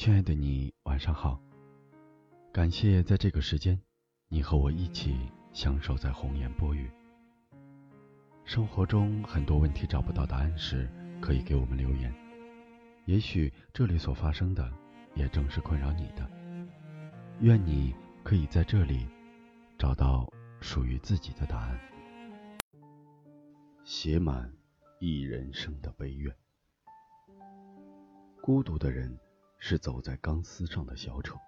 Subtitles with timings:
[0.00, 1.38] 亲爱的你，晚上好。
[2.54, 3.78] 感谢在这个时间，
[4.28, 6.90] 你和我一起相守在红颜薄雨。
[8.46, 10.88] 生活中很多问题找不到答案时，
[11.20, 12.10] 可以给我们留言。
[13.04, 14.72] 也许这里所发生的，
[15.14, 16.26] 也正是困扰你的。
[17.40, 19.06] 愿你可以在这里
[19.76, 20.26] 找到
[20.62, 21.78] 属于自己的答案。
[23.84, 24.50] 写满
[24.98, 26.34] 一人生的悲怨，
[28.40, 29.14] 孤独的人。
[29.60, 31.38] 是走在钢丝上的小丑。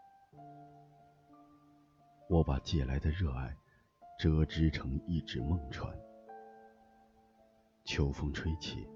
[2.29, 3.57] 我把借来的热爱
[4.19, 5.93] 折织成一纸梦船，
[7.84, 8.87] 秋风吹起，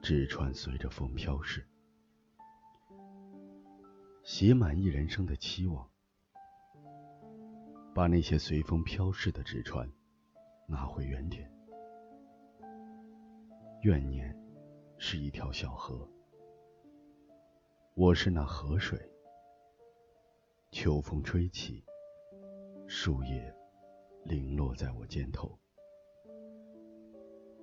[0.00, 1.66] 纸船随着风飘逝，
[4.22, 5.86] 写满一人生的期望。
[7.92, 9.88] 把那些随风飘逝的纸船
[10.66, 11.48] 拿回原点。
[13.82, 14.36] 怨念
[14.96, 16.08] 是一条小河。
[17.96, 18.98] 我是那河水，
[20.72, 21.84] 秋风吹起，
[22.88, 23.54] 树叶
[24.24, 25.56] 零落在我肩头。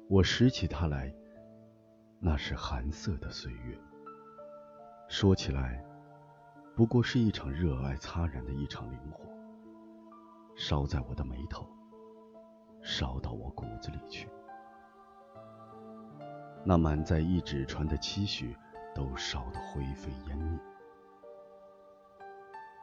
[0.07, 1.13] 我拾起它来，
[2.21, 3.77] 那是寒色的岁月。
[5.09, 5.83] 说起来，
[6.77, 9.25] 不过是一场热爱擦燃的一场灵火，
[10.55, 11.67] 烧在我的眉头，
[12.81, 14.29] 烧到我骨子里去。
[16.63, 18.55] 那满载一纸船的期许。
[18.93, 20.59] 都烧得灰飞烟灭。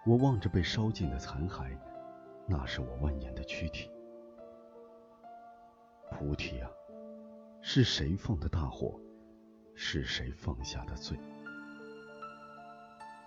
[0.06, 1.77] 我望着被烧尽的残骸，
[2.47, 3.91] 那是我蜿蜒的躯体。
[6.11, 6.70] 菩提啊，
[7.61, 8.98] 是谁放的大火？
[9.75, 11.19] 是谁放下的罪？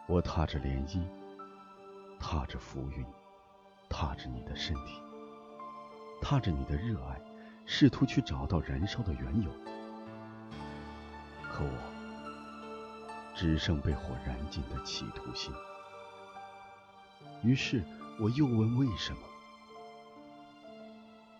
[0.07, 1.07] 我踏着涟漪，
[2.19, 3.05] 踏着浮云，
[3.89, 5.01] 踏着你的身体，
[6.21, 7.21] 踏着你的热爱，
[7.65, 9.51] 试图去找到燃烧的缘由。
[11.43, 12.00] 可我。
[13.41, 15.51] 只剩被火燃尽的企图心。
[17.41, 17.83] 于是
[18.19, 19.19] 我又问：为什么？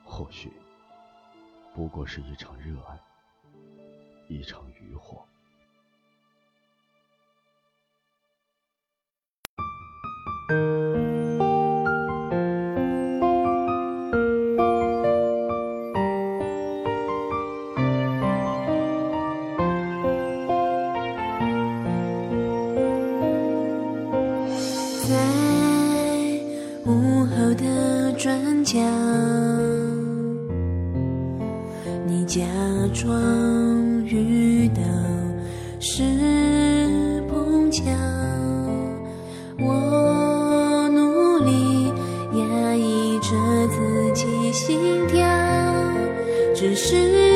[0.04, 0.52] 或许
[1.76, 3.00] 不过是一场热爱，
[4.28, 5.24] 一场渔火。
[28.32, 28.80] 转角，
[32.08, 32.42] 你假
[32.94, 33.12] 装
[34.06, 34.82] 遇到
[35.82, 36.02] 是
[37.28, 37.84] 碰巧，
[39.60, 41.92] 我努力
[42.40, 43.28] 压抑着
[43.68, 45.28] 自己心跳，
[46.56, 47.31] 只是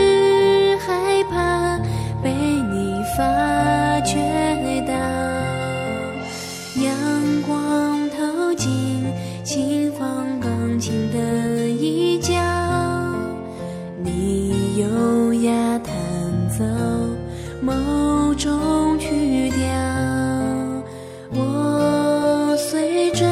[17.62, 19.58] 某种曲调，
[21.32, 23.26] 我随着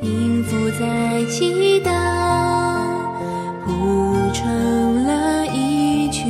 [0.00, 1.90] 音符在祈祷，
[3.64, 6.24] 谱成了一曲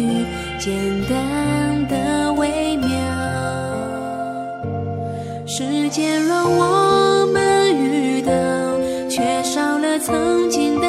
[0.59, 0.75] 简
[1.09, 2.88] 单的微妙。
[5.47, 8.32] 时间让我们遇到。
[9.09, 10.87] 缺少了曾经的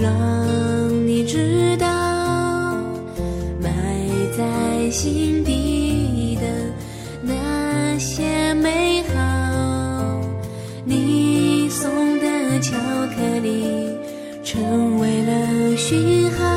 [0.00, 1.86] 让你知道，
[3.60, 3.70] 埋
[4.36, 6.46] 在心底的
[7.22, 10.20] 那些美好。
[10.84, 12.76] 你送的巧
[13.14, 13.64] 克力
[14.42, 16.47] 成为了讯号。